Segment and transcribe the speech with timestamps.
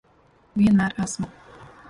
[0.61, 1.31] Vienmēr esmu.